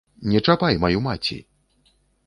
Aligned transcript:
Не 0.31 0.41
чапай 0.47 0.79
маю 0.85 1.05
маці! 1.09 1.39